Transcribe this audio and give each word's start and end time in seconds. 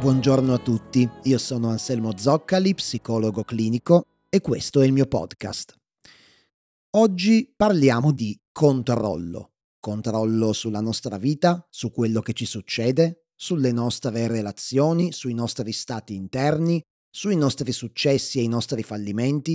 Buongiorno 0.00 0.54
a 0.54 0.58
tutti, 0.58 1.06
io 1.24 1.36
sono 1.36 1.68
Anselmo 1.68 2.16
Zoccali, 2.16 2.72
psicologo 2.72 3.44
clinico 3.44 4.06
e 4.30 4.40
questo 4.40 4.80
è 4.80 4.86
il 4.86 4.94
mio 4.94 5.04
podcast. 5.04 5.74
Oggi 6.92 7.52
parliamo 7.54 8.10
di 8.10 8.34
controllo. 8.50 9.50
Controllo 9.78 10.54
sulla 10.54 10.80
nostra 10.80 11.18
vita, 11.18 11.66
su 11.68 11.92
quello 11.92 12.22
che 12.22 12.32
ci 12.32 12.46
succede, 12.46 13.26
sulle 13.34 13.72
nostre 13.72 14.26
relazioni, 14.26 15.12
sui 15.12 15.34
nostri 15.34 15.70
stati 15.72 16.14
interni, 16.14 16.80
sui 17.10 17.36
nostri 17.36 17.70
successi 17.70 18.38
e 18.38 18.42
i 18.44 18.48
nostri 18.48 18.82
fallimenti. 18.82 19.54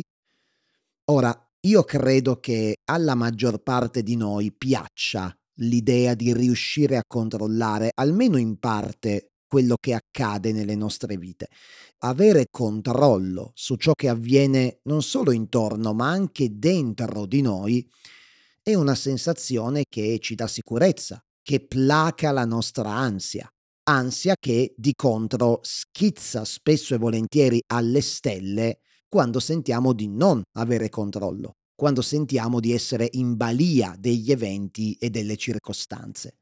Ora, 1.05 1.36
io 1.62 1.84
credo 1.84 2.39
che 2.39 2.75
alla 2.86 3.16
maggior 3.16 3.64
parte 3.64 4.04
di 4.04 4.16
noi 4.16 4.51
piaccia 4.51 5.36
l'idea 5.56 6.14
di 6.14 6.34
riuscire 6.34 6.98
a 6.98 7.04
controllare, 7.07 7.89
almeno 7.96 8.37
in 8.37 8.59
parte, 8.59 9.32
quello 9.48 9.76
che 9.80 9.94
accade 9.94 10.52
nelle 10.52 10.76
nostre 10.76 11.18
vite. 11.18 11.48
Avere 12.00 12.48
controllo 12.50 13.52
su 13.54 13.76
ciò 13.76 13.94
che 13.94 14.10
avviene 14.10 14.80
non 14.84 15.02
solo 15.02 15.32
intorno, 15.32 15.94
ma 15.94 16.10
anche 16.10 16.58
dentro 16.58 17.26
di 17.26 17.42
noi 17.42 17.88
è 18.62 18.74
una 18.74 18.96
sensazione 18.96 19.86
che 19.88 20.18
ci 20.20 20.36
dà 20.36 20.48
sicurezza, 20.48 21.24
che 21.42 21.66
placa 21.66 22.32
la 22.32 22.46
nostra 22.46 22.92
ansia. 22.92 23.48
Ansia 23.88 24.36
che 24.40 24.74
di 24.76 24.94
contro 24.96 25.60
schizza 25.62 26.43
spesso 26.43 26.96
e 26.96 26.98
volentieri 26.98 27.62
alle 27.68 28.02
stelle 28.02 28.80
quando 29.07 29.40
sentiamo 29.40 29.93
di 29.93 30.07
non 30.07 30.42
avere 30.54 30.90
controllo, 30.90 31.57
quando 31.76 32.02
sentiamo 32.02 32.59
di 32.59 32.73
essere 32.73 33.08
in 33.12 33.36
balia 33.36 33.96
degli 33.98 34.32
eventi 34.32 34.96
e 35.00 35.12
delle 35.12 35.38
circostanze. 35.38 36.38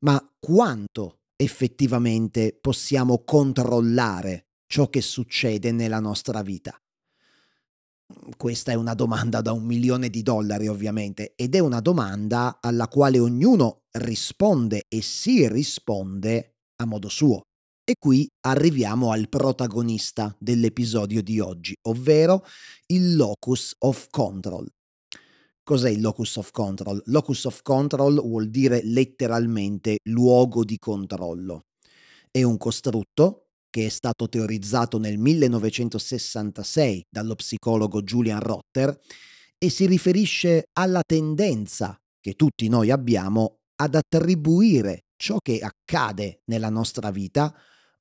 Ma 0.00 0.18
quanto 0.38 1.18
effettivamente 1.36 2.56
possiamo 2.60 3.24
controllare 3.24 4.48
ciò 4.66 4.88
che 4.88 5.00
succede 5.00 5.72
nella 5.72 6.00
nostra 6.00 6.42
vita? 6.42 6.78
Questa 8.36 8.70
è 8.72 8.74
una 8.74 8.94
domanda 8.94 9.40
da 9.40 9.52
un 9.52 9.64
milione 9.64 10.10
di 10.10 10.22
dollari 10.22 10.68
ovviamente 10.68 11.32
ed 11.36 11.54
è 11.54 11.58
una 11.58 11.80
domanda 11.80 12.58
alla 12.60 12.86
quale 12.88 13.18
ognuno 13.18 13.84
risponde 13.92 14.84
e 14.88 15.02
si 15.02 15.48
risponde 15.48 16.56
a 16.76 16.84
modo 16.84 17.08
suo. 17.08 17.42
E 17.84 17.96
qui 17.98 18.26
arriviamo 18.46 19.10
al 19.10 19.28
protagonista 19.28 20.34
dell'episodio 20.38 21.22
di 21.22 21.38
oggi, 21.38 21.74
ovvero 21.82 22.44
il 22.86 23.16
locus 23.16 23.74
of 23.80 24.06
control. 24.10 24.66
Cos'è 25.64 25.88
il 25.88 26.02
locus 26.02 26.36
of 26.36 26.50
control? 26.50 27.02
Locus 27.06 27.46
of 27.46 27.62
control 27.62 28.20
vuol 28.20 28.50
dire 28.50 28.82
letteralmente 28.84 29.96
luogo 30.10 30.62
di 30.62 30.76
controllo. 30.78 31.62
È 32.30 32.42
un 32.42 32.58
costrutto 32.58 33.46
che 33.70 33.86
è 33.86 33.88
stato 33.88 34.28
teorizzato 34.28 34.98
nel 34.98 35.16
1966 35.16 37.06
dallo 37.08 37.34
psicologo 37.34 38.02
Julian 38.02 38.40
Rotter 38.40 38.94
e 39.56 39.70
si 39.70 39.86
riferisce 39.86 40.68
alla 40.74 41.00
tendenza 41.02 41.98
che 42.20 42.34
tutti 42.34 42.68
noi 42.68 42.90
abbiamo 42.90 43.60
ad 43.76 43.94
attribuire 43.94 45.04
ciò 45.16 45.38
che 45.38 45.60
accade 45.60 46.42
nella 46.44 46.68
nostra 46.68 47.10
vita 47.10 47.54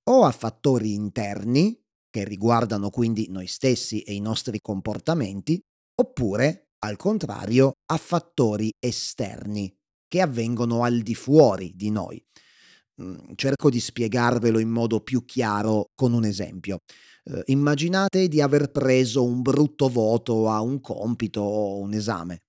o 0.09 0.25
a 0.25 0.31
fattori 0.31 0.93
interni, 0.93 1.81
che 2.09 2.25
riguardano 2.25 2.89
quindi 2.89 3.27
noi 3.29 3.47
stessi 3.47 4.01
e 4.01 4.13
i 4.15 4.19
nostri 4.19 4.59
comportamenti, 4.59 5.57
oppure 5.95 6.62
al 6.83 6.97
contrario, 6.97 7.77
a 7.91 7.97
fattori 7.97 8.69
esterni 8.77 9.73
che 10.07 10.21
avvengono 10.21 10.83
al 10.83 10.99
di 10.99 11.15
fuori 11.15 11.71
di 11.75 11.89
noi. 11.89 12.21
Mm, 13.01 13.31
cerco 13.35 13.69
di 13.69 13.79
spiegarvelo 13.79 14.59
in 14.59 14.69
modo 14.69 14.99
più 14.99 15.23
chiaro 15.25 15.89
con 15.95 16.13
un 16.13 16.25
esempio. 16.25 16.79
Eh, 17.23 17.41
immaginate 17.47 18.27
di 18.27 18.41
aver 18.41 18.69
preso 18.69 19.23
un 19.23 19.41
brutto 19.41 19.87
voto 19.87 20.49
a 20.49 20.59
un 20.59 20.81
compito 20.81 21.41
o 21.41 21.79
un 21.79 21.93
esame. 21.93 22.41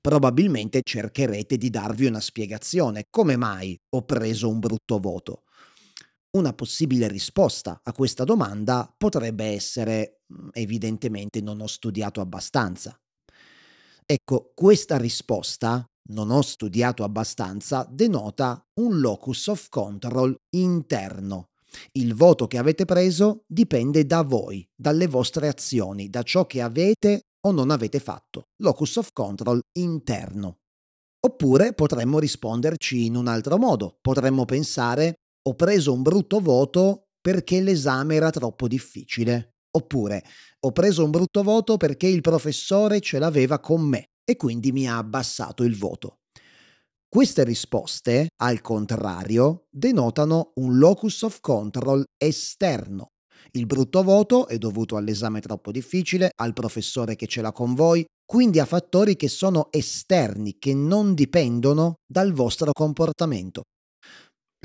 Probabilmente 0.00 0.80
cercherete 0.82 1.56
di 1.56 1.70
darvi 1.70 2.06
una 2.06 2.20
spiegazione. 2.20 3.04
Come 3.08 3.36
mai 3.36 3.78
ho 3.94 4.02
preso 4.04 4.48
un 4.48 4.58
brutto 4.58 4.98
voto? 4.98 5.44
Una 6.32 6.52
possibile 6.54 7.06
risposta 7.06 7.80
a 7.82 7.92
questa 7.92 8.24
domanda 8.24 8.92
potrebbe 8.96 9.44
essere 9.44 10.22
mm, 10.32 10.48
evidentemente 10.54 11.40
non 11.40 11.60
ho 11.60 11.66
studiato 11.66 12.20
abbastanza. 12.20 13.00
Ecco, 14.12 14.50
questa 14.56 14.96
risposta, 14.96 15.84
non 16.08 16.32
ho 16.32 16.42
studiato 16.42 17.04
abbastanza, 17.04 17.86
denota 17.88 18.60
un 18.80 18.98
locus 18.98 19.46
of 19.46 19.68
control 19.68 20.34
interno. 20.56 21.50
Il 21.92 22.16
voto 22.16 22.48
che 22.48 22.58
avete 22.58 22.86
preso 22.86 23.44
dipende 23.46 24.04
da 24.06 24.22
voi, 24.22 24.68
dalle 24.74 25.06
vostre 25.06 25.46
azioni, 25.46 26.10
da 26.10 26.24
ciò 26.24 26.44
che 26.46 26.60
avete 26.60 27.26
o 27.46 27.52
non 27.52 27.70
avete 27.70 28.00
fatto. 28.00 28.46
Locus 28.64 28.96
of 28.96 29.12
control 29.12 29.60
interno. 29.78 30.56
Oppure 31.24 31.72
potremmo 31.72 32.18
risponderci 32.18 33.04
in 33.04 33.14
un 33.14 33.28
altro 33.28 33.58
modo. 33.58 33.96
Potremmo 34.00 34.44
pensare 34.44 35.18
ho 35.46 35.54
preso 35.54 35.92
un 35.92 36.02
brutto 36.02 36.40
voto 36.40 37.10
perché 37.20 37.60
l'esame 37.60 38.16
era 38.16 38.30
troppo 38.30 38.66
difficile. 38.66 39.49
Oppure 39.72 40.24
ho 40.60 40.72
preso 40.72 41.04
un 41.04 41.10
brutto 41.10 41.42
voto 41.42 41.76
perché 41.76 42.06
il 42.06 42.20
professore 42.20 43.00
ce 43.00 43.18
l'aveva 43.18 43.60
con 43.60 43.82
me 43.82 44.08
e 44.24 44.36
quindi 44.36 44.72
mi 44.72 44.88
ha 44.88 44.96
abbassato 44.96 45.62
il 45.62 45.76
voto. 45.76 46.18
Queste 47.08 47.42
risposte, 47.42 48.28
al 48.36 48.60
contrario, 48.60 49.66
denotano 49.68 50.52
un 50.56 50.78
locus 50.78 51.22
of 51.22 51.40
control 51.40 52.04
esterno. 52.16 53.08
Il 53.52 53.66
brutto 53.66 54.04
voto 54.04 54.46
è 54.46 54.58
dovuto 54.58 54.96
all'esame 54.96 55.40
troppo 55.40 55.72
difficile, 55.72 56.30
al 56.36 56.52
professore 56.52 57.16
che 57.16 57.26
ce 57.26 57.42
l'ha 57.42 57.50
con 57.50 57.74
voi, 57.74 58.04
quindi 58.24 58.60
a 58.60 58.64
fattori 58.64 59.16
che 59.16 59.26
sono 59.26 59.72
esterni, 59.72 60.56
che 60.58 60.72
non 60.72 61.14
dipendono 61.14 61.94
dal 62.06 62.32
vostro 62.32 62.70
comportamento. 62.72 63.62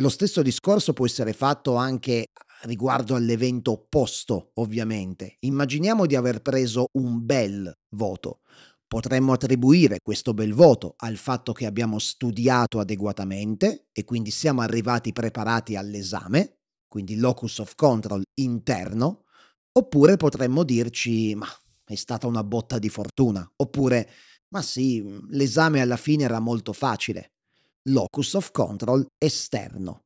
Lo 0.01 0.09
stesso 0.09 0.43
discorso 0.43 0.93
può 0.93 1.05
essere 1.05 1.33
fatto 1.33 1.75
anche 1.75 2.27
riguardo 2.65 3.15
all'evento 3.15 3.71
opposto, 3.71 4.51
ovviamente. 4.55 5.37
Immaginiamo 5.39 6.05
di 6.05 6.15
aver 6.15 6.41
preso 6.41 6.87
un 6.93 7.25
bel 7.25 7.71
voto. 7.95 8.41
Potremmo 8.87 9.33
attribuire 9.33 9.97
questo 10.01 10.33
bel 10.33 10.53
voto 10.53 10.93
al 10.97 11.17
fatto 11.17 11.53
che 11.53 11.65
abbiamo 11.65 11.97
studiato 11.99 12.79
adeguatamente 12.79 13.87
e 13.91 14.03
quindi 14.03 14.31
siamo 14.31 14.61
arrivati 14.61 15.11
preparati 15.11 15.75
all'esame, 15.75 16.59
quindi 16.87 17.15
locus 17.15 17.59
of 17.59 17.73
control 17.75 18.21
interno, 18.39 19.23
oppure 19.71 20.17
potremmo 20.17 20.63
dirci 20.63 21.33
ma 21.35 21.47
è 21.83 21.95
stata 21.95 22.27
una 22.27 22.43
botta 22.43 22.79
di 22.79 22.89
fortuna, 22.89 23.47
oppure 23.57 24.09
ma 24.49 24.61
sì, 24.61 25.03
l'esame 25.29 25.81
alla 25.81 25.97
fine 25.97 26.23
era 26.23 26.39
molto 26.39 26.71
facile 26.71 27.31
locus 27.89 28.33
of 28.33 28.51
control 28.51 29.05
esterno. 29.17 30.04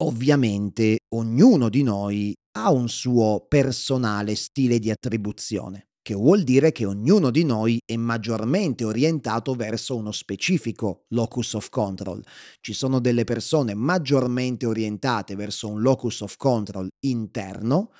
Ovviamente 0.00 0.98
ognuno 1.14 1.68
di 1.68 1.82
noi 1.82 2.32
ha 2.56 2.70
un 2.70 2.88
suo 2.88 3.44
personale 3.48 4.36
stile 4.36 4.78
di 4.78 4.90
attribuzione, 4.90 5.88
che 6.00 6.14
vuol 6.14 6.44
dire 6.44 6.70
che 6.70 6.84
ognuno 6.84 7.30
di 7.30 7.42
noi 7.42 7.80
è 7.84 7.96
maggiormente 7.96 8.84
orientato 8.84 9.54
verso 9.54 9.96
uno 9.96 10.12
specifico 10.12 11.02
locus 11.08 11.54
of 11.54 11.68
control. 11.68 12.22
Ci 12.60 12.74
sono 12.74 13.00
delle 13.00 13.24
persone 13.24 13.74
maggiormente 13.74 14.66
orientate 14.66 15.34
verso 15.34 15.68
un 15.68 15.80
locus 15.80 16.20
of 16.20 16.36
control 16.36 16.88
interno, 17.04 17.90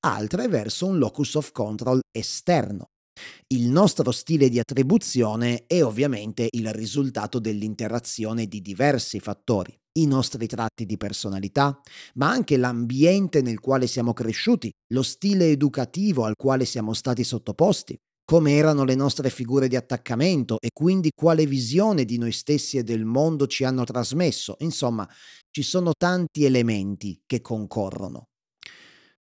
altre 0.00 0.48
verso 0.48 0.86
un 0.86 0.98
locus 0.98 1.34
of 1.36 1.52
control 1.52 2.00
esterno. 2.10 2.86
Il 3.46 3.68
nostro 3.68 4.10
stile 4.10 4.48
di 4.48 4.58
attribuzione 4.58 5.66
è 5.68 5.84
ovviamente 5.84 6.48
il 6.50 6.72
risultato 6.72 7.38
dell'interazione 7.38 8.46
di 8.46 8.60
diversi 8.60 9.20
fattori, 9.20 9.72
i 9.96 10.06
nostri 10.06 10.46
tratti 10.46 10.86
di 10.86 10.96
personalità, 10.96 11.80
ma 12.14 12.30
anche 12.30 12.56
l'ambiente 12.56 13.42
nel 13.42 13.60
quale 13.60 13.86
siamo 13.86 14.12
cresciuti, 14.12 14.70
lo 14.92 15.02
stile 15.02 15.50
educativo 15.50 16.24
al 16.24 16.34
quale 16.36 16.64
siamo 16.64 16.94
stati 16.94 17.22
sottoposti, 17.22 17.96
come 18.24 18.52
erano 18.52 18.84
le 18.84 18.94
nostre 18.94 19.30
figure 19.30 19.68
di 19.68 19.76
attaccamento 19.76 20.58
e 20.60 20.70
quindi 20.72 21.10
quale 21.14 21.46
visione 21.46 22.04
di 22.04 22.18
noi 22.18 22.32
stessi 22.32 22.78
e 22.78 22.82
del 22.82 23.04
mondo 23.04 23.46
ci 23.46 23.64
hanno 23.64 23.84
trasmesso. 23.84 24.56
Insomma, 24.60 25.08
ci 25.50 25.62
sono 25.62 25.92
tanti 25.96 26.44
elementi 26.44 27.20
che 27.26 27.40
concorrono. 27.40 28.28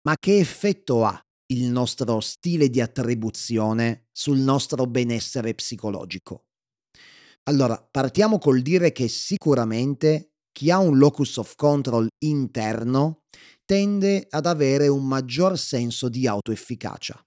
Ma 0.03 0.15
che 0.19 0.39
effetto 0.39 1.05
ha 1.05 1.21
il 1.49 1.71
nostro 1.71 2.21
stile 2.21 2.69
di 2.71 2.81
attribuzione 2.81 4.07
sul 4.13 4.39
nostro 4.39 4.87
benessere 4.87 5.55
psicologico. 5.55 6.47
Allora, 7.45 7.87
partiamo 7.89 8.39
col 8.39 8.63
dire 8.63 8.91
che 8.91 9.07
sicuramente 9.07 10.31
chi 10.57 10.71
ha 10.71 10.79
un 10.79 10.97
locus 10.97 11.37
of 11.37 11.55
control 11.55 12.09
interno 12.25 13.25
tende 13.67 14.27
ad 14.31 14.47
avere 14.47 14.89
un 14.89 15.05
maggior 15.05 15.59
senso 15.59 16.09
di 16.09 16.27
autoefficacia. 16.27 17.23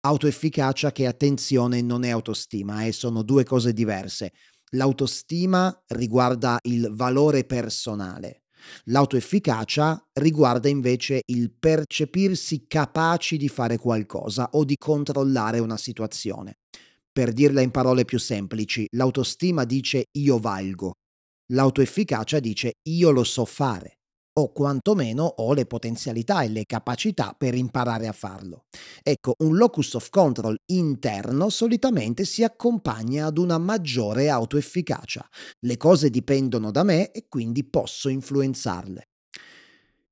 Autoefficacia 0.00 0.90
che, 0.90 1.06
attenzione, 1.06 1.80
non 1.80 2.02
è 2.02 2.10
autostima, 2.10 2.82
eh, 2.82 2.90
sono 2.90 3.22
due 3.22 3.44
cose 3.44 3.72
diverse. 3.72 4.32
L'autostima 4.70 5.84
riguarda 5.90 6.58
il 6.62 6.88
valore 6.90 7.44
personale, 7.44 8.42
L'autoefficacia 8.84 10.08
riguarda 10.20 10.68
invece 10.68 11.22
il 11.26 11.52
percepirsi 11.52 12.66
capaci 12.68 13.36
di 13.36 13.48
fare 13.48 13.76
qualcosa 13.76 14.50
o 14.52 14.64
di 14.64 14.76
controllare 14.76 15.58
una 15.58 15.76
situazione. 15.76 16.58
Per 17.12 17.32
dirla 17.32 17.60
in 17.60 17.72
parole 17.72 18.04
più 18.04 18.20
semplici, 18.20 18.86
l'autostima 18.92 19.64
dice 19.64 20.04
io 20.12 20.38
valgo, 20.38 20.92
l'autoefficacia 21.52 22.40
dice 22.40 22.74
io 22.88 23.10
lo 23.10 23.24
so 23.24 23.44
fare 23.44 23.98
o 24.34 24.50
quantomeno 24.52 25.24
ho 25.24 25.52
le 25.52 25.66
potenzialità 25.66 26.42
e 26.42 26.48
le 26.48 26.64
capacità 26.64 27.34
per 27.36 27.54
imparare 27.54 28.06
a 28.06 28.12
farlo. 28.12 28.64
Ecco, 29.02 29.34
un 29.40 29.56
locus 29.56 29.92
of 29.92 30.08
control 30.08 30.56
interno 30.72 31.50
solitamente 31.50 32.24
si 32.24 32.42
accompagna 32.42 33.26
ad 33.26 33.36
una 33.36 33.58
maggiore 33.58 34.30
autoefficacia. 34.30 35.28
Le 35.60 35.76
cose 35.76 36.08
dipendono 36.08 36.70
da 36.70 36.82
me 36.82 37.10
e 37.10 37.26
quindi 37.28 37.64
posso 37.64 38.08
influenzarle. 38.08 39.08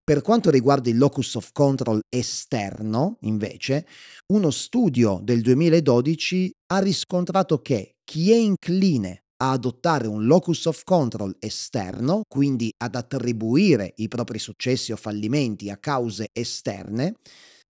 Per 0.05 0.23
quanto 0.23 0.51
riguarda 0.51 0.91
il 0.91 0.99
locus 0.99 1.37
of 1.37 1.53
control 1.53 2.01
esterno, 2.09 3.17
invece, 3.21 3.87
uno 4.33 4.51
studio 4.51 5.21
del 5.23 5.41
2012 5.41 6.51
ha 6.73 6.79
riscontrato 6.81 7.63
che 7.63 7.95
chi 8.05 8.33
è 8.33 8.37
incline 8.37 9.23
a 9.43 9.53
adottare 9.53 10.07
un 10.07 10.27
locus 10.27 10.67
of 10.67 10.85
control 10.85 11.35
esterno, 11.39 12.23
quindi 12.29 12.73
ad 12.77 12.95
attribuire 12.95 13.93
i 13.97 14.09
propri 14.09 14.39
successi 14.39 14.93
o 14.93 14.97
fallimenti 14.97 15.71
a 15.71 15.79
cause 15.79 16.29
esterne, 16.33 17.15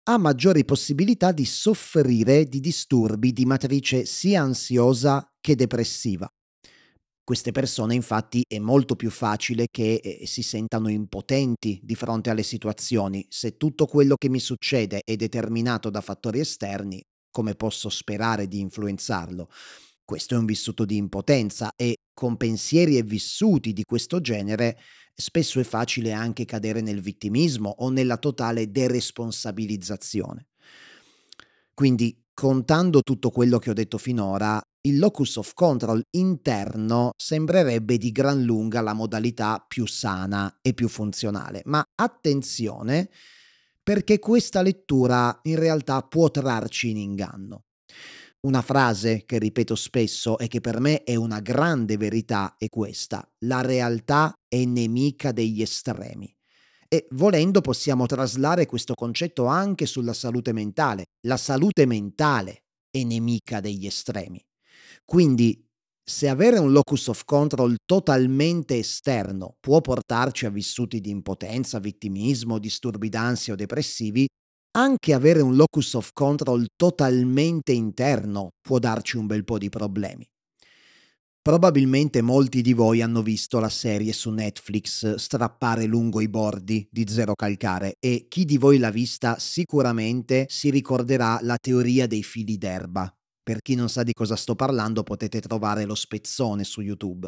ha 0.09 0.17
maggiori 0.17 0.65
possibilità 0.65 1.31
di 1.31 1.45
soffrire 1.45 2.45
di 2.45 2.59
disturbi 2.59 3.31
di 3.31 3.45
matrice 3.45 4.05
sia 4.05 4.41
ansiosa 4.41 5.29
che 5.39 5.55
depressiva. 5.55 6.27
Queste 7.23 7.51
persone 7.51 7.93
infatti 7.93 8.41
è 8.47 8.57
molto 8.57 8.95
più 8.95 9.11
facile 9.11 9.67
che 9.69 10.01
eh, 10.03 10.25
si 10.25 10.41
sentano 10.41 10.89
impotenti 10.89 11.79
di 11.83 11.93
fronte 11.93 12.31
alle 12.31 12.41
situazioni. 12.41 13.23
Se 13.29 13.55
tutto 13.55 13.85
quello 13.85 14.15
che 14.15 14.29
mi 14.29 14.39
succede 14.39 15.01
è 15.05 15.15
determinato 15.15 15.91
da 15.91 16.01
fattori 16.01 16.39
esterni, 16.39 16.99
come 17.29 17.53
posso 17.53 17.89
sperare 17.89 18.47
di 18.47 18.59
influenzarlo? 18.59 19.47
Questo 20.09 20.33
è 20.33 20.37
un 20.39 20.45
vissuto 20.45 20.85
di 20.85 20.95
impotenza 20.95 21.73
e 21.75 21.97
con 22.15 22.35
pensieri 22.35 22.97
e 22.97 23.03
vissuti 23.03 23.73
di 23.73 23.83
questo 23.83 24.19
genere 24.21 24.79
spesso 25.13 25.59
è 25.59 25.63
facile 25.63 26.13
anche 26.13 26.45
cadere 26.45 26.81
nel 26.81 26.99
vittimismo 26.99 27.75
o 27.77 27.91
nella 27.91 28.17
totale 28.17 28.71
deresponsabilizzazione. 28.71 30.47
Quindi, 31.75 32.25
contando 32.33 33.03
tutto 33.03 33.29
quello 33.29 33.59
che 33.59 33.69
ho 33.69 33.73
detto 33.73 33.99
finora, 33.99 34.59
il 34.81 34.97
locus 34.97 35.35
of 35.35 35.53
control 35.53 36.01
interno 36.17 37.11
sembrerebbe 37.15 37.99
di 37.99 38.11
gran 38.11 38.41
lunga 38.41 38.81
la 38.81 38.93
modalità 38.93 39.63
più 39.67 39.85
sana 39.85 40.57
e 40.63 40.73
più 40.73 40.87
funzionale, 40.87 41.61
ma 41.65 41.83
attenzione 41.93 43.11
perché 43.83 44.17
questa 44.17 44.63
lettura 44.63 45.37
in 45.43 45.59
realtà 45.59 46.01
può 46.01 46.31
trarci 46.31 46.89
in 46.89 46.97
inganno. 46.97 47.65
Una 48.41 48.61
frase 48.61 49.25
che 49.25 49.37
ripeto 49.37 49.75
spesso 49.75 50.37
e 50.37 50.47
che 50.47 50.61
per 50.61 50.79
me 50.79 51.03
è 51.03 51.15
una 51.15 51.41
grande 51.41 51.97
verità 51.97 52.55
è 52.57 52.69
questa. 52.69 53.29
La 53.39 53.59
realtà 53.59 54.33
è 54.47 54.63
nemica 54.63 55.33
degli 55.33 55.61
estremi. 55.61 56.33
E 56.87 57.07
volendo 57.11 57.59
possiamo 57.59 58.05
traslare 58.05 58.65
questo 58.65 58.93
concetto 58.93 59.45
anche 59.45 59.85
sulla 59.85 60.13
salute 60.13 60.53
mentale. 60.53 61.07
La 61.27 61.35
salute 61.35 61.85
mentale 61.85 62.63
è 62.89 63.03
nemica 63.03 63.59
degli 63.59 63.85
estremi. 63.85 64.41
Quindi 65.03 65.61
se 66.09 66.29
avere 66.29 66.59
un 66.59 66.71
locus 66.71 67.07
of 67.07 67.25
control 67.25 67.75
totalmente 67.85 68.77
esterno 68.77 69.57
può 69.59 69.81
portarci 69.81 70.45
a 70.45 70.49
vissuti 70.49 71.01
di 71.01 71.09
impotenza, 71.09 71.79
vittimismo, 71.79 72.57
disturbi 72.57 73.09
d'ansia 73.09 73.51
o 73.51 73.55
depressivi, 73.57 74.27
anche 74.71 75.13
avere 75.13 75.41
un 75.41 75.55
locus 75.55 75.93
of 75.93 76.11
control 76.13 76.67
totalmente 76.75 77.71
interno 77.71 78.49
può 78.61 78.79
darci 78.79 79.17
un 79.17 79.27
bel 79.27 79.43
po' 79.43 79.57
di 79.57 79.69
problemi. 79.69 80.27
Probabilmente 81.41 82.21
molti 82.21 82.61
di 82.61 82.73
voi 82.73 83.01
hanno 83.01 83.23
visto 83.23 83.59
la 83.59 83.69
serie 83.69 84.13
su 84.13 84.29
Netflix 84.29 85.15
Strappare 85.15 85.85
lungo 85.85 86.21
i 86.21 86.27
bordi 86.27 86.87
di 86.91 87.07
Zero 87.07 87.33
Calcare 87.33 87.95
e 87.99 88.27
chi 88.27 88.45
di 88.45 88.57
voi 88.57 88.77
l'ha 88.77 88.91
vista 88.91 89.39
sicuramente 89.39 90.45
si 90.49 90.69
ricorderà 90.69 91.39
la 91.41 91.57
teoria 91.57 92.07
dei 92.07 92.23
fili 92.23 92.57
d'erba. 92.57 93.11
Per 93.41 93.61
chi 93.61 93.73
non 93.73 93.89
sa 93.89 94.03
di 94.03 94.13
cosa 94.13 94.35
sto 94.35 94.53
parlando 94.53 95.01
potete 95.01 95.39
trovare 95.39 95.85
lo 95.85 95.95
spezzone 95.95 96.63
su 96.63 96.81
YouTube. 96.81 97.27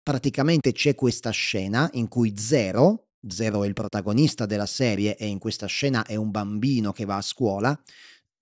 Praticamente 0.00 0.72
c'è 0.72 0.94
questa 0.94 1.30
scena 1.30 1.88
in 1.94 2.08
cui 2.08 2.34
Zero, 2.36 3.08
Zero 3.28 3.64
è 3.64 3.66
il 3.66 3.74
protagonista 3.74 4.46
della 4.46 4.66
serie 4.66 5.16
e 5.16 5.26
in 5.26 5.38
questa 5.38 5.66
scena 5.66 6.04
è 6.04 6.16
un 6.16 6.30
bambino 6.30 6.92
che 6.92 7.04
va 7.04 7.16
a 7.16 7.22
scuola, 7.22 7.78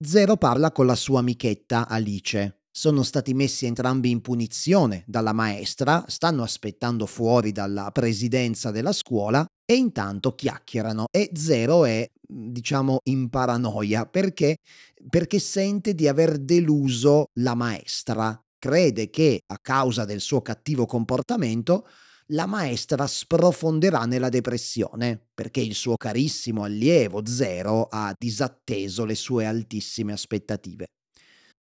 Zero 0.00 0.36
parla 0.36 0.70
con 0.70 0.86
la 0.86 0.94
sua 0.94 1.18
amichetta 1.18 1.88
Alice. 1.88 2.60
Sono 2.70 3.02
stati 3.02 3.34
messi 3.34 3.66
entrambi 3.66 4.10
in 4.10 4.20
punizione 4.20 5.02
dalla 5.08 5.32
maestra, 5.32 6.04
stanno 6.06 6.44
aspettando 6.44 7.06
fuori 7.06 7.50
dalla 7.50 7.90
presidenza 7.90 8.70
della 8.70 8.92
scuola 8.92 9.44
e 9.64 9.74
intanto 9.74 10.36
chiacchierano 10.36 11.06
e 11.10 11.32
Zero 11.34 11.84
è, 11.84 12.08
diciamo, 12.20 12.98
in 13.04 13.28
paranoia 13.28 14.06
perché, 14.06 14.58
perché 15.08 15.40
sente 15.40 15.94
di 15.94 16.06
aver 16.06 16.38
deluso 16.38 17.30
la 17.40 17.56
maestra. 17.56 18.40
Crede 18.56 19.10
che 19.10 19.40
a 19.46 19.58
causa 19.58 20.04
del 20.04 20.20
suo 20.20 20.42
cattivo 20.42 20.86
comportamento 20.86 21.88
la 22.32 22.46
maestra 22.46 23.06
sprofonderà 23.06 24.04
nella 24.04 24.28
depressione 24.28 25.28
perché 25.34 25.60
il 25.60 25.74
suo 25.74 25.96
carissimo 25.96 26.64
allievo 26.64 27.24
Zero 27.26 27.84
ha 27.84 28.12
disatteso 28.18 29.04
le 29.04 29.14
sue 29.14 29.46
altissime 29.46 30.12
aspettative. 30.12 30.86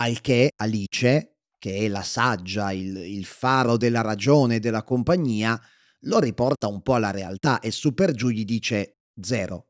Al 0.03 0.21
che 0.21 0.51
Alice, 0.57 1.37
che 1.59 1.77
è 1.77 1.89
la 1.89 2.03
saggia, 2.03 2.73
il, 2.73 2.97
il 2.97 3.25
faro 3.25 3.77
della 3.77 4.03
ragione 4.03 4.57
e 4.57 4.61
della 4.61 4.83
compagnia, 4.83 5.59
lo 6.05 6.19
riporta 6.19 6.67
un 6.67 6.83
po' 6.83 6.95
alla 6.95 7.11
realtà 7.11 7.61
e 7.61 7.71
su 7.71 7.95
per 7.95 8.13
giù 8.13 8.29
gli 8.29 8.45
dice 8.45 8.99
Zero, 9.21 9.69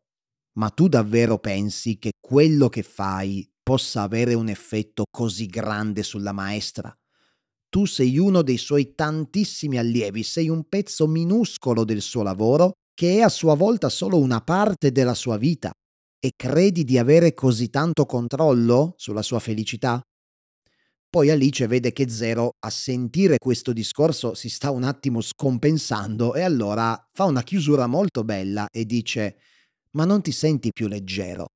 ma 0.59 0.71
tu 0.71 0.89
davvero 0.89 1.39
pensi 1.39 1.99
che 1.99 2.13
quello 2.21 2.69
che 2.69 2.83
fai 2.83 3.49
possa 3.63 4.03
avere 4.03 4.35
un 4.35 4.49
effetto 4.49 5.05
così 5.11 5.47
grande 5.47 6.03
sulla 6.03 6.33
maestra? 6.33 6.95
Tu 7.71 7.85
sei 7.87 8.19
uno 8.19 8.43
dei 8.43 8.59
suoi 8.59 8.95
tantissimi 8.97 9.79
allievi, 9.79 10.25
sei 10.25 10.49
un 10.49 10.69
pezzo 10.69 11.07
minuscolo 11.07 11.85
del 11.85 12.03
suo 12.03 12.23
lavoro 12.23 12.73
che 12.93 13.19
è 13.19 13.21
a 13.21 13.29
sua 13.29 13.55
volta 13.55 13.89
solo 13.89 14.19
una 14.19 14.41
parte 14.41 14.91
della 14.91 15.15
sua 15.15 15.37
vita 15.37 15.71
e 16.19 16.33
credi 16.35 16.83
di 16.83 16.99
avere 16.99 17.33
così 17.33 17.71
tanto 17.71 18.07
controllo 18.07 18.95
sulla 18.97 19.23
sua 19.23 19.39
felicità? 19.39 20.03
Poi 21.09 21.31
Alice 21.31 21.67
vede 21.69 21.93
che 21.93 22.09
Zero 22.09 22.51
a 22.59 22.71
sentire 22.71 23.39
questo 23.39 23.73
discorso 23.73 24.35
si 24.35 24.49
sta 24.49 24.71
un 24.71 24.83
attimo 24.83 25.21
scompensando 25.21 26.35
e 26.35 26.43
allora 26.43 27.01
fa 27.13 27.25
una 27.25 27.43
chiusura 27.43 27.87
molto 27.87 28.25
bella 28.25 28.67
e 28.71 28.85
dice 28.85 29.39
Ma 29.97 30.05
non 30.05 30.23
ti 30.23 30.33
senti 30.33 30.71
più 30.73 30.89
leggero 30.89 31.47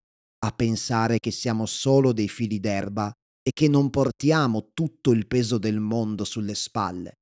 a 0.44 0.50
pensare 0.50 1.18
che 1.18 1.30
siamo 1.30 1.66
solo 1.66 2.12
dei 2.12 2.28
fili 2.28 2.60
d'erba 2.60 3.12
e 3.46 3.52
che 3.52 3.68
non 3.68 3.90
portiamo 3.90 4.70
tutto 4.72 5.12
il 5.12 5.26
peso 5.26 5.58
del 5.58 5.78
mondo 5.78 6.24
sulle 6.24 6.54
spalle. 6.54 7.18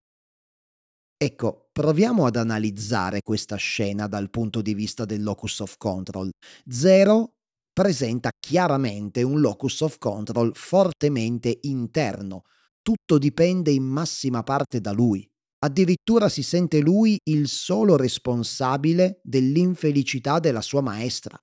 Ecco, 1.16 1.68
proviamo 1.72 2.26
ad 2.26 2.36
analizzare 2.36 3.22
questa 3.22 3.56
scena 3.56 4.06
dal 4.06 4.30
punto 4.30 4.62
di 4.62 4.72
vista 4.72 5.04
del 5.04 5.22
locus 5.22 5.60
of 5.60 5.76
control. 5.76 6.30
Zero 6.68 7.34
presenta 7.72 8.30
chiaramente 8.38 9.22
un 9.22 9.40
locus 9.40 9.80
of 9.80 9.98
control 9.98 10.52
fortemente 10.54 11.58
interno. 11.62 12.42
Tutto 12.82 13.18
dipende 13.18 13.72
in 13.72 13.84
massima 13.84 14.44
parte 14.44 14.80
da 14.80 14.92
lui. 14.92 15.28
Addirittura 15.64 16.28
si 16.28 16.42
sente 16.42 16.80
lui 16.80 17.18
il 17.24 17.48
solo 17.48 17.96
responsabile 17.96 19.20
dell'infelicità 19.22 20.38
della 20.38 20.60
sua 20.60 20.80
maestra 20.82 21.40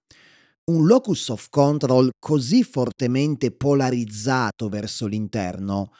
un 0.69 0.85
locus 0.85 1.29
of 1.29 1.49
control 1.49 2.11
così 2.19 2.63
fortemente 2.63 3.51
polarizzato 3.51 4.69
verso 4.69 5.07
l'interno 5.07 5.91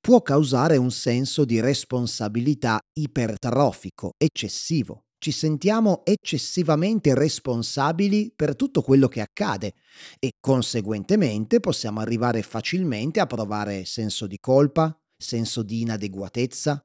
può 0.00 0.22
causare 0.22 0.76
un 0.76 0.90
senso 0.90 1.44
di 1.44 1.60
responsabilità 1.60 2.78
ipertrofico, 2.92 4.12
eccessivo. 4.16 5.04
Ci 5.18 5.30
sentiamo 5.30 6.02
eccessivamente 6.04 7.14
responsabili 7.14 8.32
per 8.34 8.56
tutto 8.56 8.82
quello 8.82 9.06
che 9.06 9.20
accade 9.20 9.74
e 10.18 10.32
conseguentemente 10.40 11.60
possiamo 11.60 12.00
arrivare 12.00 12.42
facilmente 12.42 13.20
a 13.20 13.26
provare 13.26 13.84
senso 13.84 14.26
di 14.26 14.38
colpa, 14.40 14.96
senso 15.16 15.62
di 15.62 15.82
inadeguatezza. 15.82 16.84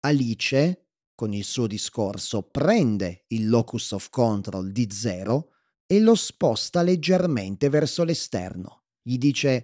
Alice, 0.00 0.86
con 1.14 1.32
il 1.34 1.44
suo 1.44 1.66
discorso, 1.66 2.42
prende 2.42 3.24
il 3.28 3.48
locus 3.48 3.92
of 3.92 4.08
control 4.08 4.72
di 4.72 4.88
zero 4.90 5.50
e 5.86 6.00
lo 6.00 6.14
sposta 6.14 6.82
leggermente 6.82 7.68
verso 7.68 8.04
l'esterno. 8.04 8.82
Gli 9.02 9.18
dice 9.18 9.62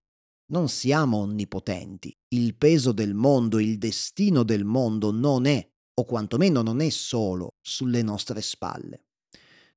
non 0.53 0.69
siamo 0.69 1.19
onnipotenti, 1.19 2.15
il 2.35 2.57
peso 2.57 2.93
del 2.93 3.15
mondo, 3.15 3.59
il 3.59 3.79
destino 3.79 4.43
del 4.43 4.65
mondo 4.65 5.11
non 5.11 5.47
è, 5.47 5.67
o 5.95 6.05
quantomeno 6.05 6.61
non 6.61 6.81
è 6.81 6.91
solo, 6.91 7.55
sulle 7.61 8.03
nostre 8.03 8.43
spalle. 8.43 9.07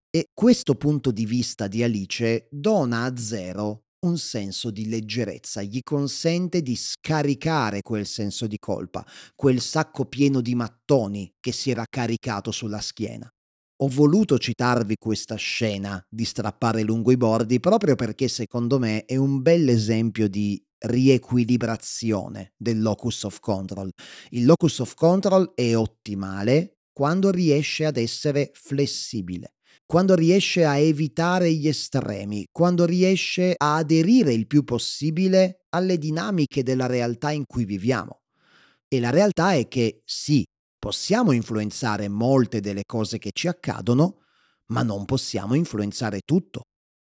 E 0.10 0.28
questo 0.34 0.76
punto 0.76 1.12
di 1.12 1.26
vista 1.26 1.68
di 1.68 1.82
Alice 1.82 2.48
dona 2.52 3.04
a 3.04 3.16
Zero 3.18 3.86
un 4.06 4.18
senso 4.18 4.70
di 4.70 4.88
leggerezza, 4.88 5.62
gli 5.62 5.82
consente 5.82 6.62
di 6.62 6.76
scaricare 6.76 7.82
quel 7.82 8.06
senso 8.06 8.46
di 8.46 8.58
colpa, 8.60 9.06
quel 9.36 9.60
sacco 9.62 10.06
pieno 10.06 10.42
di 10.42 10.56
mattoni 10.56 11.34
che 11.40 11.52
si 11.52 11.72
era 11.72 11.86
caricato 11.90 12.52
sulla 12.52 12.82
schiena. 12.82 13.30
Ho 13.80 13.90
voluto 13.90 14.38
citarvi 14.38 14.96
questa 14.96 15.36
scena 15.36 16.02
di 16.10 16.24
strappare 16.24 16.82
lungo 16.82 17.12
i 17.12 17.18
bordi 17.18 17.60
proprio 17.60 17.96
perché 17.96 18.30
secondo 18.30 18.80
me 18.80 19.04
è 19.04 19.18
un 19.18 19.42
bel 19.42 19.68
esempio 19.68 20.30
di 20.30 20.64
riequilibrazione 20.78 22.54
del 22.56 22.82
locus 22.82 23.24
of 23.24 23.40
control. 23.40 23.90
Il 24.30 24.46
locus 24.46 24.80
of 24.80 24.94
control 24.94 25.52
è 25.56 25.76
ottimale 25.76 26.78
quando 26.94 27.32
riesce 27.32 27.86
ad 27.86 27.98
essere 27.98 28.52
flessibile 28.54 29.56
quando 29.88 30.16
riesce 30.16 30.66
a 30.66 30.78
evitare 30.78 31.54
gli 31.54 31.68
estremi, 31.68 32.48
quando 32.52 32.86
riesce 32.86 33.54
a 33.56 33.76
aderire 33.76 34.34
il 34.34 34.48
più 34.48 34.64
possibile 34.64 35.66
alle 35.70 36.00
dinamiche 36.00 36.64
della 36.64 36.88
realtà 36.88 37.30
in 37.30 37.46
cui 37.46 37.66
viviamo. 37.66 38.22
E 38.88 39.00
la 39.00 39.12
realtà 39.12 39.54
è 39.54 39.68
che 39.68 40.02
sì, 40.04 40.44
possiamo 40.86 41.32
influenzare 41.32 42.08
molte 42.10 42.60
delle 42.60 42.84
cose 42.86 43.18
che 43.18 43.32
ci 43.34 43.48
accadono, 43.48 44.20
ma 44.68 44.84
non 44.84 45.06
possiamo 45.06 45.56
influenzare 45.56 46.20
tutto. 46.24 46.62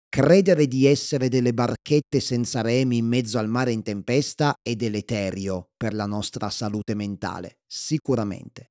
Credere 0.08 0.66
di 0.66 0.86
essere 0.86 1.28
delle 1.28 1.52
barchette 1.52 2.20
senza 2.20 2.62
remi 2.62 2.96
in 2.96 3.06
mezzo 3.06 3.36
al 3.36 3.50
mare 3.50 3.72
in 3.72 3.82
tempesta 3.82 4.54
è 4.62 4.74
deleterio 4.76 5.72
per 5.76 5.92
la 5.92 6.06
nostra 6.06 6.48
salute 6.48 6.94
mentale, 6.94 7.58
sicuramente 7.66 8.70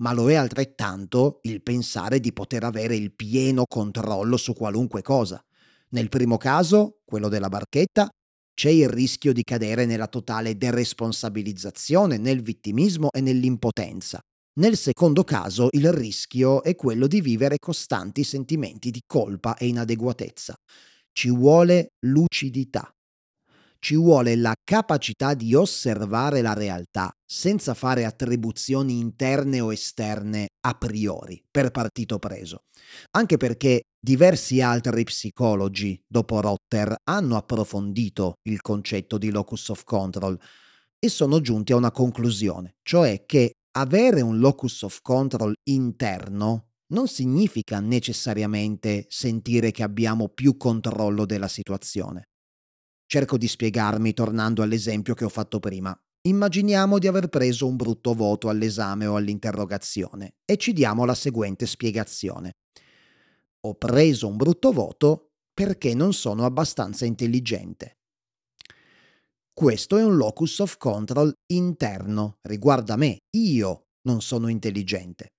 ma 0.00 0.14
lo 0.14 0.30
è 0.30 0.34
altrettanto 0.34 1.40
il 1.42 1.62
pensare 1.62 2.20
di 2.20 2.32
poter 2.32 2.64
avere 2.64 2.96
il 2.96 3.14
pieno 3.14 3.64
controllo 3.68 4.38
su 4.38 4.54
qualunque 4.54 5.02
cosa. 5.02 5.38
Nel 5.90 6.08
primo 6.08 6.38
caso, 6.38 7.00
quello 7.04 7.28
della 7.28 7.50
barchetta, 7.50 8.08
c'è 8.54 8.70
il 8.70 8.88
rischio 8.88 9.34
di 9.34 9.42
cadere 9.42 9.84
nella 9.84 10.08
totale 10.08 10.56
deresponsabilizzazione, 10.56 12.16
nel 12.16 12.40
vittimismo 12.40 13.08
e 13.10 13.20
nell'impotenza. 13.20 14.20
Nel 14.60 14.76
secondo 14.76 15.24
caso 15.24 15.68
il 15.70 15.90
rischio 15.90 16.62
è 16.62 16.76
quello 16.76 17.06
di 17.06 17.22
vivere 17.22 17.56
costanti 17.58 18.22
sentimenti 18.24 18.90
di 18.90 19.00
colpa 19.06 19.56
e 19.56 19.66
inadeguatezza. 19.68 20.54
Ci 21.12 21.30
vuole 21.30 21.92
lucidità, 22.00 22.94
ci 23.78 23.94
vuole 23.94 24.36
la 24.36 24.52
capacità 24.62 25.32
di 25.32 25.54
osservare 25.54 26.42
la 26.42 26.52
realtà 26.52 27.10
senza 27.24 27.72
fare 27.72 28.04
attribuzioni 28.04 28.98
interne 28.98 29.60
o 29.60 29.72
esterne 29.72 30.48
a 30.60 30.74
priori, 30.74 31.42
per 31.50 31.70
partito 31.70 32.18
preso. 32.18 32.64
Anche 33.12 33.38
perché 33.38 33.84
diversi 33.98 34.60
altri 34.60 35.04
psicologi, 35.04 35.98
dopo 36.06 36.38
Rotter, 36.38 36.96
hanno 37.04 37.38
approfondito 37.38 38.34
il 38.42 38.60
concetto 38.60 39.16
di 39.16 39.30
locus 39.30 39.70
of 39.70 39.84
control 39.84 40.38
e 40.98 41.08
sono 41.08 41.40
giunti 41.40 41.72
a 41.72 41.76
una 41.76 41.90
conclusione, 41.90 42.74
cioè 42.82 43.24
che 43.24 43.54
avere 43.72 44.20
un 44.20 44.38
locus 44.38 44.82
of 44.82 45.00
control 45.02 45.54
interno 45.64 46.70
non 46.88 47.06
significa 47.06 47.78
necessariamente 47.78 49.06
sentire 49.08 49.70
che 49.70 49.84
abbiamo 49.84 50.28
più 50.28 50.56
controllo 50.56 51.24
della 51.24 51.46
situazione. 51.46 52.30
Cerco 53.06 53.36
di 53.36 53.46
spiegarmi 53.46 54.12
tornando 54.12 54.62
all'esempio 54.62 55.14
che 55.14 55.24
ho 55.24 55.28
fatto 55.28 55.60
prima. 55.60 55.96
Immaginiamo 56.22 56.98
di 56.98 57.06
aver 57.06 57.28
preso 57.28 57.66
un 57.66 57.76
brutto 57.76 58.12
voto 58.12 58.48
all'esame 58.48 59.06
o 59.06 59.16
all'interrogazione 59.16 60.34
e 60.44 60.56
ci 60.56 60.72
diamo 60.72 61.04
la 61.04 61.14
seguente 61.14 61.64
spiegazione. 61.66 62.52
Ho 63.66 63.74
preso 63.74 64.26
un 64.26 64.36
brutto 64.36 64.72
voto 64.72 65.32
perché 65.54 65.94
non 65.94 66.12
sono 66.12 66.44
abbastanza 66.44 67.04
intelligente. 67.04 67.99
Questo 69.52 69.98
è 69.98 70.04
un 70.04 70.16
locus 70.16 70.60
of 70.60 70.76
control 70.78 71.32
interno, 71.52 72.38
riguarda 72.42 72.96
me, 72.96 73.18
io 73.36 73.82
non 74.06 74.22
sono 74.22 74.48
intelligente. 74.48 75.32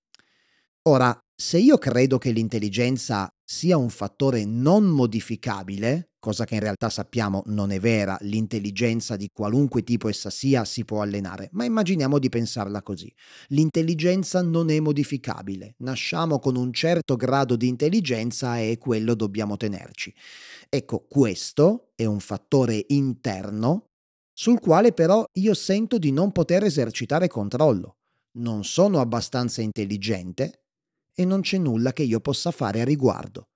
Ora, 0.83 1.17
se 1.35 1.57
io 1.57 1.77
credo 1.77 2.17
che 2.17 2.31
l'intelligenza 2.31 3.27
sia 3.43 3.77
un 3.77 3.89
fattore 3.89 4.45
non 4.45 4.85
modificabile, 4.85 6.11
cosa 6.19 6.45
che 6.45 6.53
in 6.53 6.59
realtà 6.59 6.89
sappiamo 6.89 7.41
non 7.47 7.71
è 7.71 7.79
vera, 7.79 8.15
l'intelligenza 8.21 9.15
di 9.15 9.27
qualunque 9.33 9.83
tipo 9.83 10.07
essa 10.07 10.29
sia 10.29 10.65
si 10.65 10.85
può 10.85 11.01
allenare, 11.01 11.49
ma 11.53 11.65
immaginiamo 11.65 12.19
di 12.19 12.29
pensarla 12.29 12.83
così. 12.83 13.11
L'intelligenza 13.47 14.41
non 14.43 14.69
è 14.69 14.79
modificabile, 14.79 15.73
nasciamo 15.79 16.37
con 16.37 16.55
un 16.55 16.71
certo 16.71 17.15
grado 17.15 17.55
di 17.55 17.67
intelligenza 17.67 18.59
e 18.59 18.77
quello 18.77 19.15
dobbiamo 19.15 19.57
tenerci. 19.57 20.13
Ecco, 20.69 21.05
questo 21.09 21.91
è 21.95 22.05
un 22.05 22.19
fattore 22.19 22.85
interno 22.89 23.90
sul 24.33 24.59
quale 24.59 24.93
però 24.93 25.23
io 25.33 25.53
sento 25.53 25.97
di 25.97 26.11
non 26.11 26.31
poter 26.31 26.63
esercitare 26.63 27.27
controllo. 27.27 27.97
Non 28.37 28.63
sono 28.63 28.99
abbastanza 28.99 29.61
intelligente 29.61 30.63
e 31.13 31.25
non 31.25 31.41
c'è 31.41 31.57
nulla 31.57 31.93
che 31.93 32.03
io 32.03 32.19
possa 32.19 32.51
fare 32.51 32.81
a 32.81 32.85
riguardo. 32.85 33.49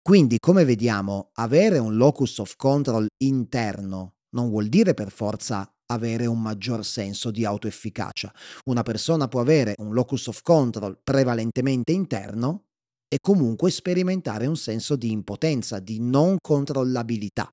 Quindi, 0.00 0.38
come 0.38 0.64
vediamo, 0.64 1.30
avere 1.34 1.78
un 1.78 1.96
locus 1.96 2.38
of 2.38 2.54
control 2.56 3.06
interno 3.22 4.14
non 4.30 4.50
vuol 4.50 4.68
dire 4.68 4.94
per 4.94 5.10
forza 5.10 5.70
avere 5.86 6.26
un 6.26 6.40
maggior 6.40 6.84
senso 6.84 7.30
di 7.30 7.44
autoefficacia. 7.44 8.32
Una 8.66 8.82
persona 8.82 9.28
può 9.28 9.40
avere 9.40 9.74
un 9.78 9.94
locus 9.94 10.26
of 10.26 10.42
control 10.42 11.00
prevalentemente 11.02 11.92
interno 11.92 12.66
e 13.08 13.18
comunque 13.20 13.70
sperimentare 13.70 14.46
un 14.46 14.56
senso 14.56 14.96
di 14.96 15.10
impotenza, 15.10 15.78
di 15.78 15.98
non 16.00 16.36
controllabilità. 16.40 17.50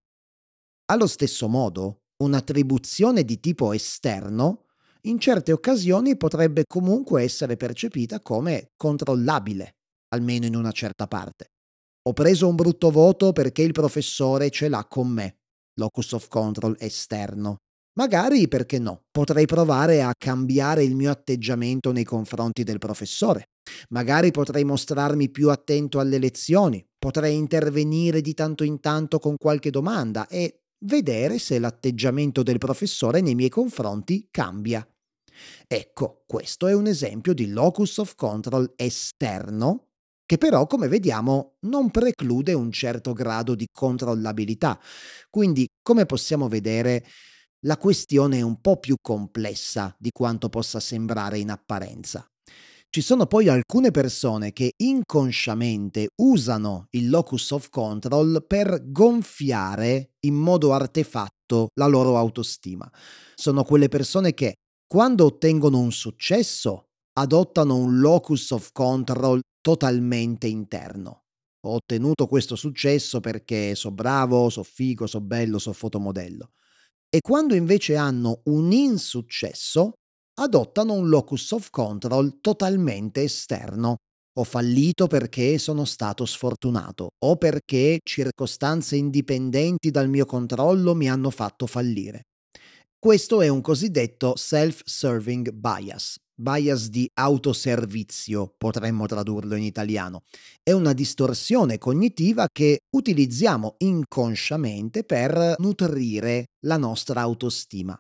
Allo 0.88 1.08
stesso 1.08 1.48
modo, 1.48 2.02
un'attribuzione 2.18 3.24
di 3.24 3.40
tipo 3.40 3.74
esterno 3.74 4.66
in 5.06 5.20
certe 5.20 5.52
occasioni 5.52 6.18
potrebbe 6.18 6.64
comunque 6.66 7.22
essere 7.22 7.58
percepita 7.58 8.22
come 8.22 8.72
controllabile, 8.76 9.76
almeno 10.10 10.48
in 10.48 10.56
una 10.56 10.72
certa 10.72 11.08
parte. 11.08 11.52
Ho 12.08 12.14
preso 12.14 12.48
un 12.48 12.56
brutto 12.56 12.90
voto 12.90 13.32
perché 13.32 13.62
il 13.62 13.72
professore 13.72 14.50
ce 14.50 14.68
l'ha 14.68 14.86
con 14.86 15.10
me, 15.10 15.38
locus 15.76 16.14
of 16.14 16.28
control 16.28 16.76
esterno. 16.80 17.58
Magari 17.98 18.48
perché 18.48 18.80
no, 18.80 19.04
potrei 19.12 19.46
provare 19.46 20.02
a 20.02 20.14
cambiare 20.18 20.84
il 20.84 20.96
mio 20.96 21.12
atteggiamento 21.12 21.92
nei 21.92 22.04
confronti 22.04 22.64
del 22.64 22.80
professore. 22.80 23.50
Magari 23.90 24.32
potrei 24.32 24.64
mostrarmi 24.64 25.30
più 25.30 25.50
attento 25.50 26.00
alle 26.00 26.18
lezioni, 26.18 26.86
potrei 26.98 27.36
intervenire 27.36 28.22
di 28.22 28.34
tanto 28.34 28.64
in 28.64 28.80
tanto 28.80 29.20
con 29.20 29.36
qualche 29.38 29.70
domanda 29.70 30.28
e 30.28 30.65
vedere 30.80 31.40
se 31.40 31.60
l'atteggiamento 31.60 32.44
del 32.44 32.58
professore 32.58 33.22
nei 33.22 33.36
miei 33.36 33.50
confronti 33.50 34.28
cambia. 34.32 34.88
Ecco, 35.68 36.24
questo 36.26 36.68
è 36.68 36.74
un 36.74 36.88
esempio 36.88 37.34
di 37.34 37.48
locus 37.50 37.98
of 37.98 38.16
control 38.16 38.74
esterno 38.76 39.90
che 40.26 40.38
però, 40.38 40.66
come 40.66 40.88
vediamo, 40.88 41.58
non 41.62 41.92
preclude 41.92 42.54
un 42.54 42.72
certo 42.72 43.14
grado 43.14 43.54
di 43.54 43.68
controllabilità. 43.72 44.80
Quindi, 45.30 45.68
come 45.84 46.06
possiamo 46.06 46.48
vedere, 46.48 47.06
la 47.66 47.78
questione 47.78 48.38
è 48.38 48.42
un 48.42 48.60
po' 48.60 48.78
più 48.80 48.96
complessa 49.00 49.96
di 50.00 50.10
quanto 50.12 50.50
possa 50.50 50.80
sembrare 50.80 51.38
in 51.38 51.52
apparenza. 51.52 52.26
Ci 52.96 53.02
sono 53.02 53.26
poi 53.26 53.50
alcune 53.50 53.92
persone 53.92 54.54
che 54.54 54.72
inconsciamente 54.78 56.12
usano 56.22 56.88
il 56.92 57.10
locus 57.10 57.52
of 57.52 57.68
control 57.68 58.46
per 58.48 58.90
gonfiare 58.90 60.14
in 60.22 60.36
modo 60.36 60.72
artefatto 60.72 61.68
la 61.74 61.88
loro 61.88 62.16
autostima. 62.18 62.90
Sono 63.34 63.66
quelle 63.66 63.90
persone 63.90 64.34
che 64.34 64.54
quando 64.88 65.26
ottengono 65.26 65.78
un 65.78 65.92
successo, 65.92 66.86
adottano 67.20 67.76
un 67.76 68.00
locus 68.00 68.52
of 68.52 68.70
control 68.72 69.42
totalmente 69.60 70.48
interno. 70.48 71.24
Ho 71.68 71.74
ottenuto 71.74 72.28
questo 72.28 72.56
successo 72.56 73.20
perché 73.20 73.76
so 73.76 73.92
bravo, 73.92 74.50
so 74.50 74.64
figo, 74.64 75.06
so 75.06 75.20
bello, 75.20 75.60
so 75.60 75.74
fotomodello. 75.74 76.52
E 77.10 77.20
quando 77.20 77.56
invece 77.56 77.98
hanno 77.98 78.40
un 78.46 78.72
insuccesso, 78.72 79.96
adottano 80.36 80.94
un 80.94 81.10
locus 81.10 81.52
of 81.52 81.70
control 81.70 82.40
totalmente 82.42 83.24
esterno. 83.24 83.98
Ho 84.38 84.44
fallito 84.44 85.08
perché 85.08 85.58
sono 85.58 85.86
stato 85.86 86.26
sfortunato 86.26 87.10
o 87.24 87.38
perché 87.38 88.00
circostanze 88.04 88.98
indipendenti 88.98 89.92
dal 89.92 90.10
mio 90.10 90.26
controllo 90.26 90.94
mi 90.94 91.10
hanno 91.10 91.30
fatto 91.30 91.68
fallire. 91.68 92.24
Questo 93.00 93.42
è 93.42 93.48
un 93.48 93.62
cosiddetto 93.62 94.36
self-serving 94.36 95.52
bias, 95.52 96.18
bias 96.34 96.90
di 96.90 97.08
autoservizio, 97.14 98.54
potremmo 98.58 99.06
tradurlo 99.06 99.56
in 99.56 99.64
italiano. 99.64 100.24
È 100.62 100.72
una 100.72 100.92
distorsione 100.92 101.78
cognitiva 101.78 102.48
che 102.52 102.80
utilizziamo 102.90 103.76
inconsciamente 103.78 105.04
per 105.04 105.56
nutrire 105.60 106.46
la 106.66 106.78
nostra 106.78 107.22
autostima. 107.22 107.98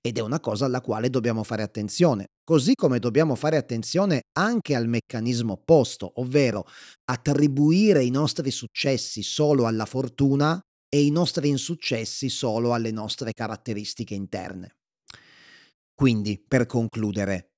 Ed 0.00 0.18
è 0.18 0.20
una 0.20 0.40
cosa 0.40 0.64
alla 0.64 0.80
quale 0.80 1.10
dobbiamo 1.10 1.42
fare 1.44 1.62
attenzione, 1.62 2.26
così 2.42 2.74
come 2.74 2.98
dobbiamo 2.98 3.34
fare 3.34 3.56
attenzione 3.56 4.22
anche 4.38 4.74
al 4.74 4.88
meccanismo 4.88 5.52
opposto, 5.54 6.12
ovvero 6.20 6.66
attribuire 7.04 8.02
i 8.02 8.10
nostri 8.10 8.50
successi 8.50 9.22
solo 9.22 9.66
alla 9.66 9.86
fortuna 9.86 10.60
e 10.88 11.04
i 11.04 11.10
nostri 11.10 11.48
insuccessi 11.48 12.28
solo 12.28 12.72
alle 12.74 12.90
nostre 12.90 13.32
caratteristiche 13.32 14.14
interne. 14.14 14.76
Quindi, 15.94 16.42
per 16.46 16.66
concludere, 16.66 17.50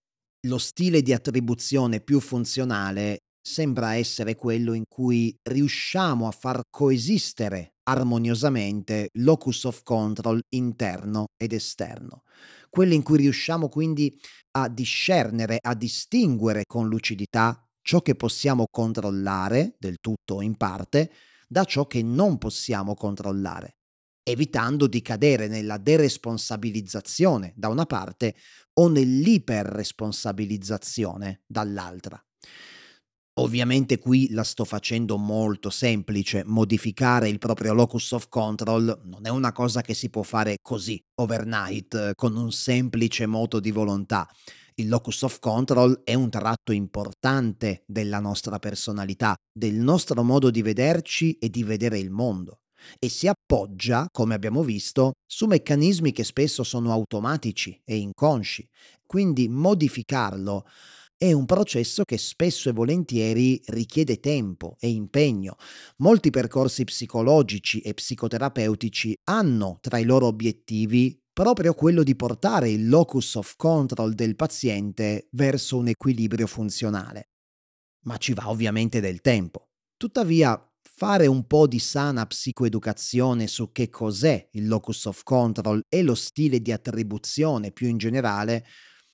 lo 0.49 0.59
stile 0.59 1.01
di 1.03 1.13
attribuzione 1.13 2.01
più 2.01 2.19
funzionale 2.19 3.19
sembra 3.43 3.97
essere 3.97 4.37
quello 4.37 4.73
in 4.73 4.85
cui 4.89 5.37
riusciamo 5.43 6.29
a 6.29 6.31
far 6.31 6.61
coesistere 6.71 7.75
armoniosamente 7.83 9.09
locus 9.15 9.65
of 9.65 9.83
control 9.83 10.41
interno 10.51 11.27
ed 11.37 11.53
esterno, 11.53 12.23
quello 12.71 12.95
in 12.95 13.03
cui 13.03 13.19
riusciamo 13.19 13.69
quindi 13.69 14.17
a 14.53 14.69
discernere, 14.69 15.59
a 15.61 15.75
distinguere 15.75 16.63
con 16.67 16.89
lucidità 16.89 17.67
ciò 17.83 18.01
che 18.01 18.15
possiamo 18.15 18.67
controllare, 18.71 19.75
del 19.79 19.97
tutto 20.01 20.37
o 20.37 20.43
in 20.43 20.57
parte, 20.57 21.11
da 21.49 21.65
ciò 21.65 21.87
che 21.87 22.03
non 22.03 22.39
possiamo 22.39 22.95
controllare, 22.95 23.77
evitando 24.23 24.87
di 24.87 25.03
cadere 25.03 25.49
nella 25.49 25.77
deresponsabilizzazione 25.79 27.53
da 27.57 27.69
una 27.69 27.87
parte 27.87 28.37
o 28.75 28.89
nell'iperresponsabilizzazione 28.89 31.43
dall'altra. 31.47 32.25
Ovviamente 33.37 33.99
qui 33.99 34.29
la 34.31 34.45
sto 34.45 34.67
facendo 34.67 35.17
molto 35.17 35.71
semplice, 35.71 36.45
modificare 36.45 37.31
il 37.31 37.39
proprio 37.39 37.73
locus 37.73 38.13
of 38.13 38.29
control 38.29 39.01
non 39.05 39.25
è 39.25 39.31
una 39.31 39.53
cosa 39.53 39.81
che 39.81 39.95
si 39.95 40.11
può 40.11 40.23
fare 40.23 40.59
così, 40.61 41.03
overnight, 41.15 42.15
con 42.15 42.37
un 42.37 42.53
semplice 42.53 43.25
moto 43.25 43.59
di 43.59 43.71
volontà. 43.71 44.29
Il 44.75 44.89
locus 44.89 45.23
of 45.23 45.39
control 45.39 46.03
è 46.05 46.13
un 46.13 46.29
tratto 46.29 46.73
importante 46.73 47.85
della 47.87 48.19
nostra 48.19 48.59
personalità, 48.59 49.35
del 49.51 49.77
nostro 49.77 50.23
modo 50.23 50.51
di 50.51 50.61
vederci 50.61 51.39
e 51.39 51.49
di 51.49 51.63
vedere 51.63 51.99
il 51.99 52.11
mondo 52.11 52.59
e 52.99 53.09
si 53.09 53.29
appoggia, 53.29 54.09
come 54.11 54.35
abbiamo 54.35 54.63
visto, 54.63 55.13
su 55.25 55.47
meccanismi 55.47 56.13
che 56.13 56.25
spesso 56.25 56.63
sono 56.65 56.93
automatici 56.93 57.81
e 57.85 57.97
inconsci. 57.97 58.69
Quindi 59.07 59.49
modificarlo 59.49 60.67
è 61.23 61.31
un 61.31 61.47
processo 61.47 62.03
che 62.03 62.19
spesso 62.19 62.69
e 62.69 62.73
volentieri 62.73 63.63
richiede 63.67 64.19
tempo 64.19 64.77
e 64.81 64.89
impegno. 64.89 65.55
Molti 65.99 66.31
percorsi 66.31 66.83
psicologici 66.83 67.79
e 67.79 67.95
psicoterapeutici 67.95 69.17
hanno 69.29 69.79
tra 69.81 69.99
i 69.99 70.05
loro 70.05 70.27
obiettivi 70.27 71.17
proprio 71.33 71.75
quello 71.75 72.03
di 72.03 72.17
portare 72.17 72.71
il 72.71 72.89
locus 72.89 73.37
of 73.37 73.55
control 73.55 74.15
del 74.15 74.35
paziente 74.35 75.29
verso 75.31 75.77
un 75.77 75.87
equilibrio 75.87 76.49
funzionale. 76.49 77.29
Ma 78.07 78.17
ci 78.17 78.35
va 78.35 78.51
ovviamente 78.51 78.99
del 78.99 79.21
tempo. 79.21 79.69
Tuttavia, 79.97 80.61
fare 80.83 81.29
un 81.29 81.47
po' 81.47 81.69
di 81.69 81.79
sana 81.79 82.27
psicoeducazione 82.27 83.47
su 83.47 83.71
che 83.71 83.91
cos'è 83.91 84.49
il 84.55 84.67
locus 84.67 85.05
of 85.05 85.23
control 85.23 85.85
e 85.89 86.03
lo 86.03 86.17
stile 86.17 86.61
di 86.61 86.73
attribuzione 86.73 87.71
più 87.71 87.87
in 87.87 87.99
generale 87.99 88.67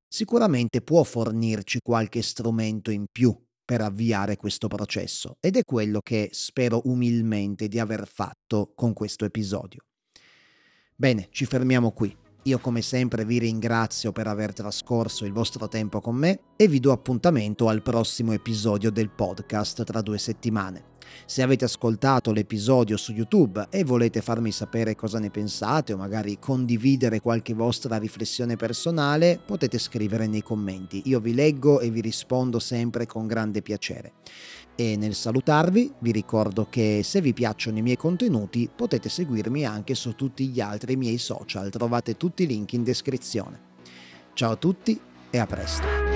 sicuramente 0.08 0.80
può 0.80 1.02
fornirci 1.02 1.80
qualche 1.82 2.22
strumento 2.22 2.90
in 2.90 3.06
più 3.10 3.36
per 3.64 3.82
avviare 3.82 4.36
questo 4.36 4.66
processo 4.66 5.36
ed 5.40 5.56
è 5.56 5.64
quello 5.64 6.00
che 6.00 6.30
spero 6.32 6.80
umilmente 6.84 7.68
di 7.68 7.78
aver 7.78 8.08
fatto 8.08 8.72
con 8.74 8.94
questo 8.94 9.26
episodio. 9.26 9.82
Bene, 10.96 11.28
ci 11.30 11.44
fermiamo 11.44 11.92
qui. 11.92 12.16
Io 12.44 12.58
come 12.60 12.80
sempre 12.80 13.26
vi 13.26 13.38
ringrazio 13.38 14.10
per 14.10 14.26
aver 14.26 14.54
trascorso 14.54 15.26
il 15.26 15.32
vostro 15.32 15.68
tempo 15.68 16.00
con 16.00 16.16
me 16.16 16.40
e 16.56 16.66
vi 16.66 16.80
do 16.80 16.92
appuntamento 16.92 17.68
al 17.68 17.82
prossimo 17.82 18.32
episodio 18.32 18.90
del 18.90 19.10
podcast 19.10 19.84
tra 19.84 20.00
due 20.00 20.16
settimane. 20.16 20.97
Se 21.26 21.42
avete 21.42 21.64
ascoltato 21.64 22.32
l'episodio 22.32 22.97
su 22.97 23.12
YouTube 23.12 23.66
e 23.71 23.84
volete 23.84 24.21
farmi 24.21 24.50
sapere 24.52 24.94
cosa 24.94 25.18
ne 25.18 25.30
pensate 25.30 25.92
o 25.92 25.97
magari 25.97 26.38
condividere 26.38 27.21
qualche 27.21 27.54
vostra 27.54 27.97
riflessione 27.99 28.56
personale, 28.56 29.40
potete 29.44 29.78
scrivere 29.78 30.26
nei 30.26 30.42
commenti. 30.42 31.02
Io 31.06 31.21
vi 31.21 31.34
leggo 31.34 31.80
e 31.80 31.90
vi 31.90 32.00
rispondo 32.00 32.58
sempre 32.58 33.06
con 33.06 33.26
grande 33.26 33.62
piacere. 33.62 34.12
E 34.75 34.97
nel 34.97 35.14
salutarvi 35.14 35.94
vi 35.99 36.12
ricordo 36.12 36.68
che 36.71 37.00
se 37.02 37.21
vi 37.21 37.32
piacciono 37.32 37.78
i 37.78 37.82
miei 37.82 37.97
contenuti 37.97 38.71
potete 38.75 39.08
seguirmi 39.08 39.64
anche 39.64 39.94
su 39.94 40.14
tutti 40.14 40.47
gli 40.49 40.60
altri 40.60 40.97
miei 40.97 41.18
social, 41.18 41.68
trovate 41.71 42.16
tutti 42.16 42.44
i 42.44 42.47
link 42.47 42.73
in 42.75 42.84
descrizione. 42.84 43.60
Ciao 44.34 44.52
a 44.52 44.56
tutti 44.56 44.99
e 45.30 45.38
a 45.38 45.47
presto. 45.47 46.07